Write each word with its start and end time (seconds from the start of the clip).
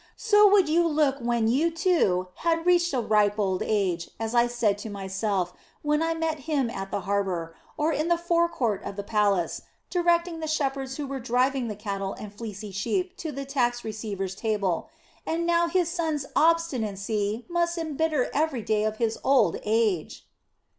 So 0.17 0.49
would 0.49 0.67
you 0.67 0.87
look 0.87 1.19
when 1.19 1.47
you, 1.47 1.69
too, 1.69 2.29
had 2.37 2.65
reached 2.65 2.91
a 2.91 2.99
ripe 3.01 3.37
old 3.37 3.61
age, 3.63 4.09
as 4.19 4.33
I 4.33 4.47
said 4.47 4.79
to 4.79 4.89
myself, 4.89 5.53
when 5.83 6.01
I 6.01 6.15
met 6.15 6.39
him 6.49 6.71
at 6.71 6.89
the 6.89 7.01
harbor, 7.01 7.55
or 7.77 7.91
in 7.93 8.07
the 8.07 8.17
fore 8.17 8.49
court 8.49 8.81
of 8.83 8.95
the 8.95 9.03
palace, 9.03 9.61
directing 9.91 10.39
the 10.39 10.47
shepherds 10.47 10.97
who 10.97 11.05
were 11.05 11.19
driving 11.19 11.67
the 11.67 11.75
cattle 11.75 12.13
and 12.13 12.33
fleecy 12.33 12.71
sheep 12.71 13.15
to 13.17 13.31
the 13.31 13.45
tax 13.45 13.83
receiver's 13.83 14.33
table. 14.33 14.89
And 15.23 15.45
now 15.45 15.67
his 15.67 15.87
son's 15.87 16.25
obstinacy 16.35 17.45
must 17.47 17.77
embitter 17.77 18.31
every 18.33 18.63
day 18.63 18.85
of 18.85 18.97
his 18.97 19.19
old 19.23 19.59
age." 19.63 20.25